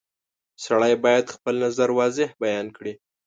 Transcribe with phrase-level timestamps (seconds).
[0.63, 2.93] •سړی باید خپل نظر واضح بیان کړي.